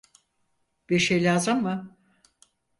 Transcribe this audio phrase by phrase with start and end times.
[0.89, 1.97] Bir şey lazım mı?